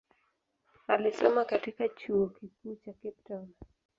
[0.87, 3.47] Alisoma katika chuo kikuu cha Cape Town.